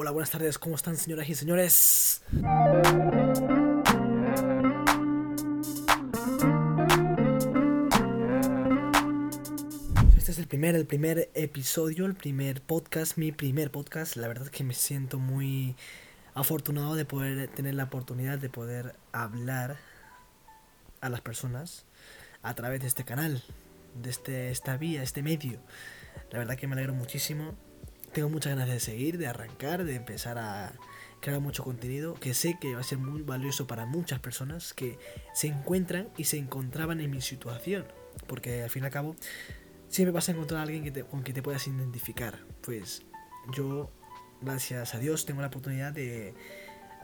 [0.00, 2.22] Hola, buenas tardes, ¿cómo están señoras y señores?
[10.16, 14.14] Este es el primer, el primer episodio, el primer podcast, mi primer podcast.
[14.14, 15.74] La verdad que me siento muy
[16.32, 19.78] afortunado de poder tener la oportunidad de poder hablar
[21.00, 21.86] a las personas
[22.44, 23.42] a través de este canal,
[24.00, 25.58] de este, esta vía, este medio.
[26.30, 27.56] La verdad que me alegro muchísimo
[28.18, 30.72] tengo muchas ganas de seguir, de arrancar, de empezar a
[31.20, 34.98] crear mucho contenido que sé que va a ser muy valioso para muchas personas que
[35.32, 37.86] se encuentran y se encontraban en mi situación.
[38.26, 39.14] Porque al fin y al cabo
[39.86, 42.40] siempre vas a encontrar a alguien con quien te puedas identificar.
[42.60, 43.02] Pues
[43.54, 43.88] yo,
[44.40, 46.34] gracias a Dios, tengo la oportunidad de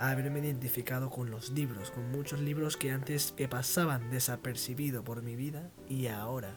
[0.01, 5.37] haberme identificado con los libros, con muchos libros que antes que pasaban desapercibido por mi
[5.37, 6.57] vida y ahora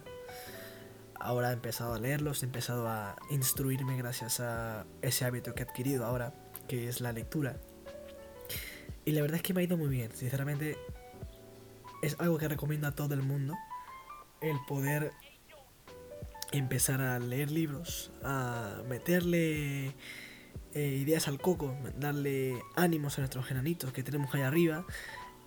[1.19, 5.65] ahora he empezado a leerlos, he empezado a instruirme gracias a ese hábito que he
[5.65, 6.33] adquirido ahora,
[6.67, 7.57] que es la lectura.
[9.05, 10.77] Y la verdad es que me ha ido muy bien, sinceramente
[12.01, 13.55] es algo que recomiendo a todo el mundo,
[14.41, 15.11] el poder
[16.51, 19.95] empezar a leer libros, a meterle
[20.73, 24.85] eh, ideas al coco, darle ánimos a nuestros genanitos que tenemos ahí arriba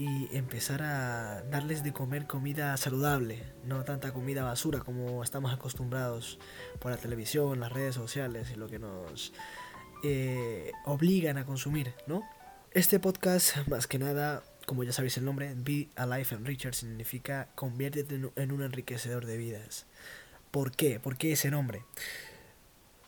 [0.01, 6.39] y empezar a darles de comer comida saludable, no tanta comida basura como estamos acostumbrados
[6.79, 9.35] por la televisión, las redes sociales y lo que nos
[10.03, 12.23] eh, obligan a consumir, ¿no?
[12.71, 17.49] Este podcast, más que nada, como ya sabéis el nombre, Be Alive and Richer significa
[17.55, 19.85] conviértete en un enriquecedor de vidas.
[20.51, 20.99] ¿Por qué?
[20.99, 21.85] ¿Por qué ese nombre?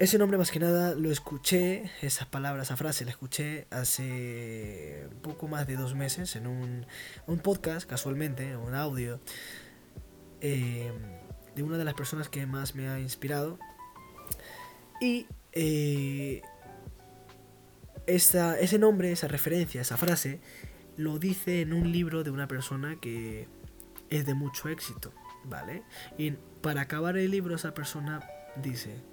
[0.02, 5.46] Ese nombre más que nada lo escuché, esas palabras, esa frase la escuché hace poco
[5.46, 9.20] más de dos meses en un, podcast, casualmente, un audio,
[10.40, 10.92] em,
[11.54, 13.60] de una de las personas que más me ha inspirado.
[15.00, 16.42] Y eh,
[18.08, 20.40] ese nombre, esa referencia, esa frase,
[20.96, 23.46] lo dice en un libro de una persona que
[24.10, 25.12] es de mucho éxito,
[25.44, 25.84] ¿vale?
[26.18, 28.20] Y para acabar el libro esa persona
[28.56, 29.11] dice,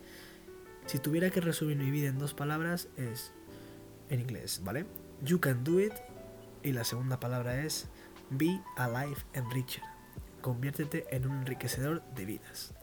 [0.89, 3.31] si tuviera que resumir mi vida en dos palabras es
[4.09, 4.87] en inglés, ¿vale?
[5.21, 5.93] You can do it.
[6.63, 7.87] Y la segunda palabra es
[8.31, 9.83] be alive and richer.
[10.41, 12.73] Conviértete en un enriquecedor de vidas.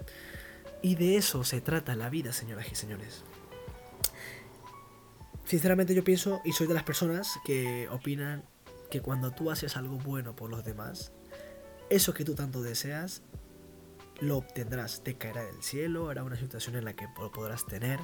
[0.83, 3.25] Y de eso se trata la vida, señoras y señores.
[5.45, 8.45] Sinceramente yo pienso y soy de las personas que opinan
[8.89, 11.11] que cuando tú haces algo bueno por los demás,
[11.91, 13.23] eso que tú tanto deseas
[14.21, 18.01] lo obtendrás, te caerá del cielo, hará una situación en la que lo podrás tener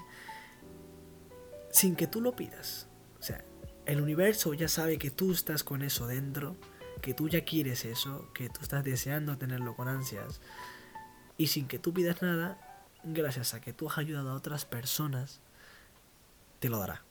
[1.70, 2.88] sin que tú lo pidas.
[3.18, 3.44] O sea,
[3.86, 6.56] el universo ya sabe que tú estás con eso dentro,
[7.00, 10.40] que tú ya quieres eso, que tú estás deseando tenerlo con ansias
[11.36, 12.58] y sin que tú pidas nada,
[13.02, 15.40] gracias a que tú has ayudado a otras personas,
[16.60, 17.02] te lo dará.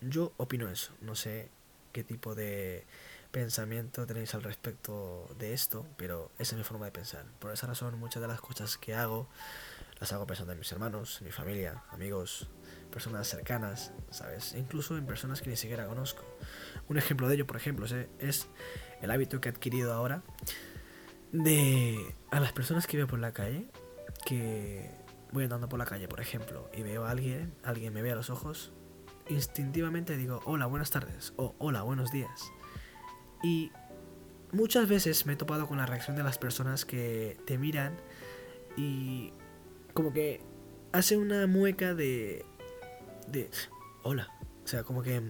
[0.00, 1.50] Yo opino eso, no sé
[1.92, 2.84] qué tipo de
[3.34, 7.24] pensamiento tenéis al respecto de esto, pero esa es mi forma de pensar.
[7.40, 9.28] Por esa razón, muchas de las cosas que hago
[9.98, 12.48] las hago pensando en mis hermanos, mi familia, amigos,
[12.92, 14.54] personas cercanas, ¿sabes?
[14.54, 16.22] incluso en personas que ni siquiera conozco.
[16.88, 17.86] Un ejemplo de ello, por ejemplo,
[18.20, 18.46] es
[19.02, 20.22] el hábito que he adquirido ahora
[21.32, 23.68] de a las personas que veo por la calle,
[24.24, 24.92] que
[25.32, 28.14] voy andando por la calle, por ejemplo, y veo a alguien, alguien me ve a
[28.14, 28.72] los ojos,
[29.28, 32.52] instintivamente digo, hola, buenas tardes, o hola, buenos días.
[33.42, 33.72] Y
[34.52, 37.96] muchas veces me he topado con la reacción de las personas que te miran
[38.76, 39.32] y
[39.92, 40.40] como que
[40.92, 42.44] hace una mueca de
[43.28, 43.50] de
[44.02, 44.28] hola,
[44.64, 45.20] o sea, como que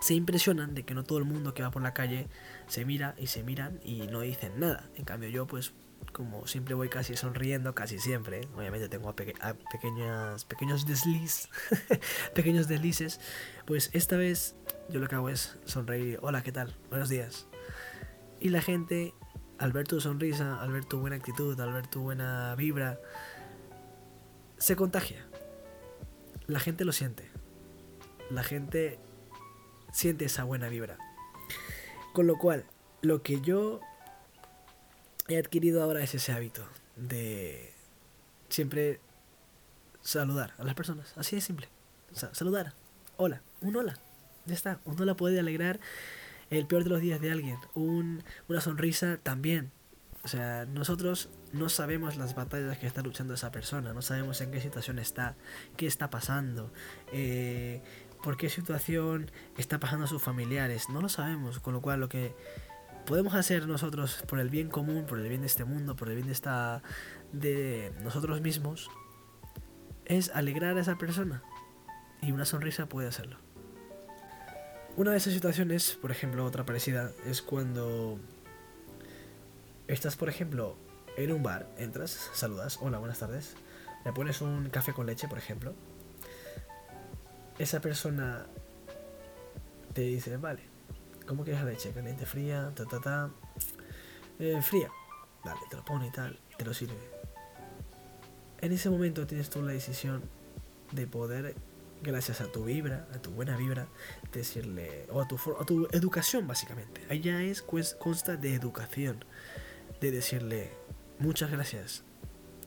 [0.00, 2.28] se impresionan de que no todo el mundo que va por la calle
[2.66, 4.90] se mira y se miran y no dicen nada.
[4.96, 5.72] En cambio yo pues
[6.12, 11.48] como siempre voy casi sonriendo, casi siempre, obviamente tengo a, pequeñas, pequeños desliz,
[12.34, 13.20] pequeños deslices,
[13.66, 14.56] pues esta vez
[14.88, 16.76] yo lo que hago es sonreír, hola, ¿qué tal?
[16.90, 17.46] Buenos días.
[18.40, 19.14] Y la gente,
[19.58, 23.00] al ver tu sonrisa, al ver tu buena actitud, al ver tu buena vibra,
[24.58, 25.26] se contagia.
[26.46, 27.30] La gente lo siente.
[28.30, 28.98] La gente
[29.92, 30.98] siente esa buena vibra.
[32.12, 32.66] Con lo cual,
[33.00, 33.80] lo que yo
[35.28, 36.64] he adquirido ahora es ese hábito
[36.96, 37.72] de
[38.48, 39.00] siempre
[40.02, 41.12] saludar a las personas.
[41.16, 41.68] Así de simple.
[42.12, 42.74] saludar.
[43.16, 43.42] Hola.
[43.60, 43.98] Un hola.
[44.46, 44.80] Ya está.
[44.84, 45.80] Un hola puede alegrar
[46.50, 47.58] el peor de los días de alguien.
[47.74, 49.72] Un, una sonrisa también.
[50.22, 54.50] O sea, nosotros no sabemos las batallas que está luchando esa persona, no sabemos en
[54.50, 55.36] qué situación está,
[55.76, 56.72] qué está pasando,
[57.12, 57.82] eh,
[58.22, 62.08] por qué situación está pasando a sus familiares, no lo sabemos, con lo cual lo
[62.08, 62.34] que
[63.06, 66.14] podemos hacer nosotros por el bien común, por el bien de este mundo, por el
[66.14, 66.82] bien de esta
[67.32, 68.90] de nosotros mismos
[70.06, 71.42] es alegrar a esa persona
[72.20, 73.38] Y una sonrisa puede hacerlo.
[74.96, 78.18] Una de esas situaciones, por ejemplo, otra parecida, es cuando
[79.88, 80.76] estás, por ejemplo,
[81.16, 83.56] en un bar, entras, saludas, hola, buenas tardes,
[84.04, 85.74] le pones un café con leche, por ejemplo.
[87.58, 88.46] Esa persona
[89.94, 90.62] te dice, vale,
[91.26, 91.92] ¿cómo quieres la leche?
[91.92, 92.72] ¿Caliente, fría?
[92.74, 93.30] Ta, ta, ta.
[94.38, 94.90] Eh, fría.
[95.44, 96.96] Vale, te lo pone y tal, te lo sirve.
[98.60, 100.22] En ese momento tienes tú la decisión
[100.92, 101.54] de poder
[102.02, 103.88] gracias a tu vibra, a tu buena vibra,
[104.32, 107.04] decirle, o a tu, a tu educación básicamente.
[107.10, 109.24] Allá es, consta de educación,
[110.00, 110.72] de decirle,
[111.18, 112.04] muchas gracias,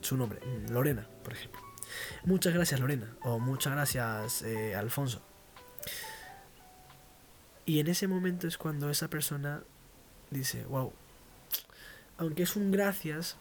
[0.00, 1.60] su nombre, mm, Lorena, por ejemplo.
[2.24, 5.22] Muchas gracias Lorena, o muchas gracias eh, Alfonso.
[7.68, 9.62] Y en ese momento es cuando esa persona
[10.30, 10.90] dice, wow,
[12.16, 13.36] aunque es un gracias,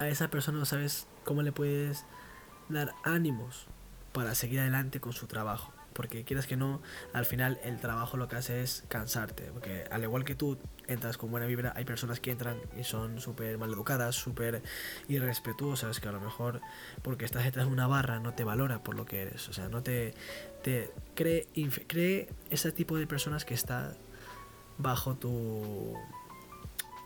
[0.00, 2.04] a esa persona no sabes cómo le puedes
[2.68, 3.68] dar ánimos
[4.12, 5.72] para seguir adelante con su trabajo.
[5.92, 6.82] Porque quieras que no,
[7.12, 9.52] al final el trabajo lo que hace es cansarte.
[9.52, 10.58] Porque al igual que tú
[10.88, 14.62] entras con buena vibra, hay personas que entran y son súper mal educadas, súper
[15.08, 16.60] irrespetuosas, que a lo mejor
[17.02, 19.48] porque estás detrás de una barra no te valora por lo que eres.
[19.48, 20.14] O sea, no te,
[20.62, 21.46] te cree,
[21.86, 23.94] cree ese tipo de personas que está
[24.78, 25.94] bajo tu...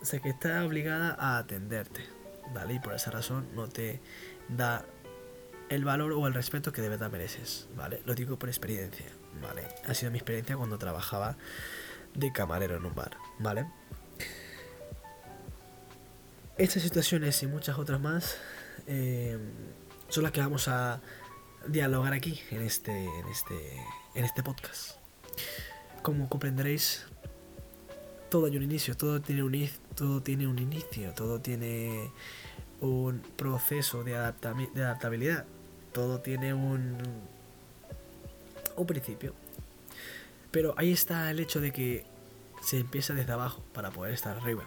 [0.01, 2.05] O sea, que está obligada a atenderte.
[2.55, 2.75] ¿Vale?
[2.75, 4.01] Y por esa razón no te
[4.49, 4.85] da
[5.69, 8.03] el valor o el respeto que de verdad mereces, ¿vale?
[8.05, 9.07] Lo digo por experiencia,
[9.41, 9.67] ¿vale?
[9.89, 11.37] Ha sido mi experiencia cuando trabajaba
[12.15, 13.67] de camarero en un bar, ¿vale?
[16.59, 18.37] Estas situaciones y muchas otras más
[18.87, 19.39] eh,
[20.09, 21.01] son las que vamos a
[21.67, 23.55] dialogar aquí en este, en este,
[24.15, 24.97] en este podcast.
[26.03, 27.07] Como comprenderéis,
[28.29, 32.11] todo hay un inicio, todo tiene un, todo tiene un inicio, todo tiene
[32.81, 35.47] un proceso de, adaptabilidad
[35.93, 36.97] todo tiene un,
[38.77, 39.35] un principio.
[40.53, 42.07] Pero ahí está el hecho de que
[42.63, 44.65] se empieza desde abajo para poder estar arriba.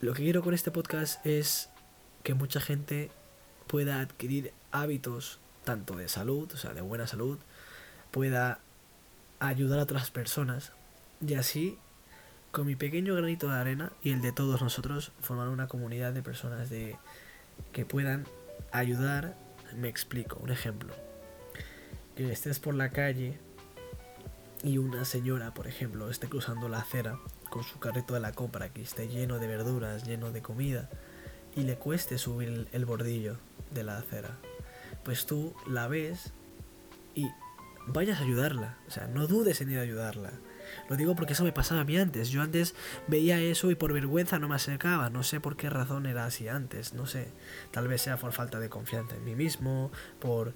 [0.00, 1.68] Lo que quiero con este podcast es
[2.22, 3.10] que mucha gente
[3.66, 7.38] pueda adquirir hábitos tanto de salud, o sea, de buena salud,
[8.10, 8.60] pueda
[9.40, 10.72] ayudar a otras personas
[11.20, 11.78] y así
[12.50, 16.22] con mi pequeño granito de arena y el de todos nosotros formar una comunidad de
[16.22, 16.96] personas de
[17.72, 18.26] que puedan
[18.72, 19.36] ayudar
[19.76, 20.94] me explico, un ejemplo.
[22.16, 23.38] Que estés por la calle
[24.62, 27.18] y una señora, por ejemplo, esté cruzando la acera
[27.50, 30.90] con su carrito de la compra que esté lleno de verduras, lleno de comida,
[31.54, 33.36] y le cueste subir el bordillo
[33.72, 34.38] de la acera.
[35.04, 36.32] Pues tú la ves
[37.14, 37.26] y
[37.86, 38.76] vayas a ayudarla.
[38.86, 40.32] O sea, no dudes en ir a ayudarla.
[40.88, 42.30] Lo digo porque eso me pasaba a mí antes.
[42.30, 42.74] Yo antes
[43.06, 45.08] veía eso y por vergüenza no me acercaba.
[45.08, 46.94] No sé por qué razón era así antes.
[46.94, 47.28] No sé.
[47.70, 49.90] Tal vez sea por falta de confianza en mí mismo,
[50.20, 50.54] por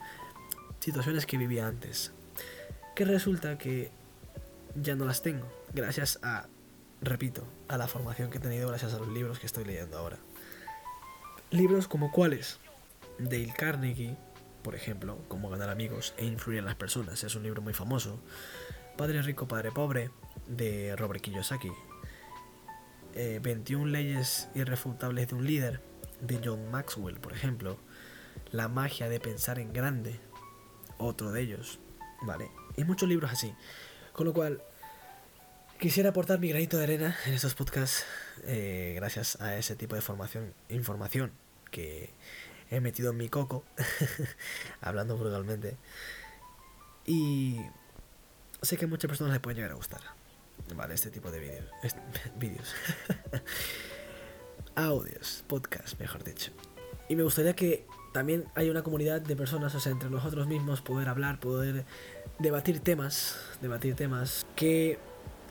[0.80, 2.12] situaciones que vivía antes.
[2.94, 3.90] Que resulta que
[4.74, 5.46] ya no las tengo.
[5.72, 6.48] Gracias a,
[7.00, 10.18] repito, a la formación que he tenido gracias a los libros que estoy leyendo ahora.
[11.50, 12.58] Libros como cuáles?
[13.18, 14.16] Dale Carnegie,
[14.62, 17.22] por ejemplo, Cómo ganar amigos e influir en las personas.
[17.24, 18.20] Es un libro muy famoso.
[18.96, 20.10] Padre Rico, Padre Pobre,
[20.46, 21.70] de Robert Kiyosaki.
[23.14, 25.82] 21 eh, leyes irrefutables de un líder,
[26.20, 27.78] de John Maxwell, por ejemplo.
[28.50, 30.20] La magia de pensar en grande,
[30.98, 31.80] otro de ellos.
[32.22, 33.54] Vale, y muchos libros así.
[34.12, 34.62] Con lo cual,
[35.78, 38.04] quisiera aportar mi granito de arena en estos podcasts,
[38.44, 41.32] eh, gracias a ese tipo de formación, información
[41.70, 42.10] que
[42.70, 43.64] he metido en mi coco,
[44.80, 45.76] hablando brutalmente.
[47.04, 47.60] Y
[48.62, 50.00] sé que a muchas personas les puede llegar a gustar.
[50.74, 51.64] Vale, este tipo de vídeos.
[52.36, 52.74] vídeos.
[54.74, 56.52] Audios, podcast, mejor dicho.
[57.08, 60.82] Y me gustaría que también haya una comunidad de personas, o sea, entre nosotros mismos,
[60.82, 61.84] poder hablar, poder
[62.38, 64.46] debatir temas, debatir temas.
[64.54, 64.98] ¿Qué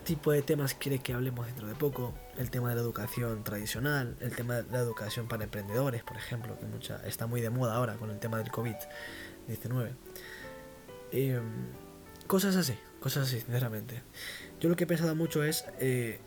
[0.04, 2.14] tipo de temas quiere que hablemos dentro de poco?
[2.38, 6.58] El tema de la educación tradicional, el tema de la educación para emprendedores, por ejemplo,
[6.60, 9.92] que mucha, está muy de moda ahora con el tema del COVID-19.
[11.12, 11.42] Em,
[12.28, 14.04] cosas así, Cosas así, sinceramente.
[14.60, 16.20] Yo lo que he pensado mucho es eh,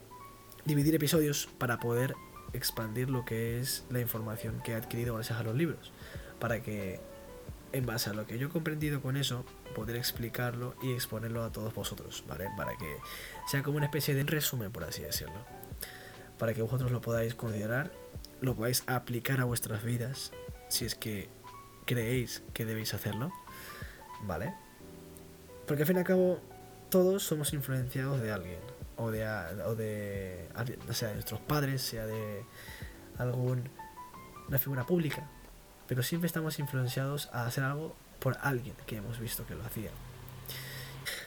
[0.65, 2.17] dividir episodios para poder
[2.53, 5.93] expandir lo que es la información que he adquirido gracias a los libros.
[6.45, 7.01] Para que,
[7.73, 11.51] en base a lo que yo he comprendido con eso, poder explicarlo y exponerlo a
[11.51, 12.51] todos vosotros, ¿vale?
[12.55, 12.99] Para que
[13.51, 15.39] sea como una especie de resumen, por así decirlo.
[16.39, 17.93] Para que vosotros lo podáis considerar,
[18.43, 20.33] lo podáis aplicar a vuestras vidas,
[20.69, 21.31] si es que
[21.87, 23.33] creéis que debéis hacerlo,
[24.27, 24.53] ¿vale?
[25.67, 26.41] Porque al fin y al cabo,
[26.91, 28.61] todos somos influenciados de alguien,
[28.99, 29.27] o de,
[29.65, 30.47] o de,
[30.91, 32.45] sea de nuestros padres, sea de
[33.17, 33.71] algún,
[34.47, 35.31] una figura pública,
[35.89, 39.91] pero siempre estamos influenciados a hacer algo por alguien que hemos visto que lo hacía.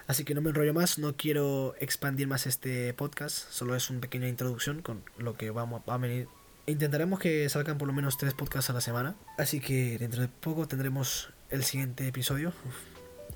[0.08, 4.00] Así que no me enrollo más, no quiero expandir más este podcast, solo es una
[4.00, 6.28] pequeña introducción con lo que vamos a venir.
[6.66, 10.28] Intentaremos que salgan por lo menos tres podcasts a la semana, así que dentro de
[10.28, 12.54] poco tendremos el siguiente episodio,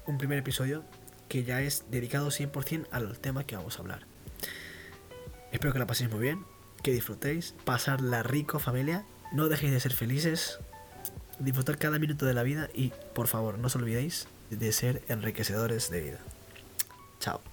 [0.08, 0.84] un primer episodio
[1.30, 4.06] que ya es dedicado 100% al tema que vamos a hablar.
[5.52, 6.46] Espero que la paséis muy bien,
[6.84, 10.60] que disfrutéis, pasarla rico familia, no dejéis de ser felices,
[11.42, 15.90] disfrutar cada minuto de la vida y por favor no os olvidéis de ser enriquecedores
[15.90, 16.20] de vida.
[17.20, 17.51] Chao.